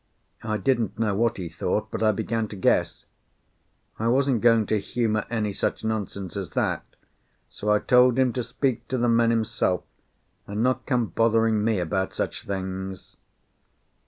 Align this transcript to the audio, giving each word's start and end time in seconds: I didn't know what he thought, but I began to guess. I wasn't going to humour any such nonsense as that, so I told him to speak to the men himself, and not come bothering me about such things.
I 0.41 0.57
didn't 0.57 0.97
know 0.97 1.13
what 1.13 1.37
he 1.37 1.47
thought, 1.47 1.91
but 1.91 2.01
I 2.01 2.11
began 2.11 2.47
to 2.47 2.55
guess. 2.55 3.05
I 3.99 4.07
wasn't 4.07 4.41
going 4.41 4.65
to 4.65 4.79
humour 4.79 5.25
any 5.29 5.53
such 5.53 5.83
nonsense 5.85 6.35
as 6.35 6.49
that, 6.57 6.83
so 7.51 7.69
I 7.69 7.77
told 7.77 8.17
him 8.17 8.33
to 8.33 8.41
speak 8.41 8.87
to 8.87 8.97
the 8.97 9.07
men 9.07 9.29
himself, 9.29 9.83
and 10.47 10.63
not 10.63 10.87
come 10.87 11.05
bothering 11.05 11.63
me 11.63 11.77
about 11.77 12.15
such 12.15 12.41
things. 12.45 13.15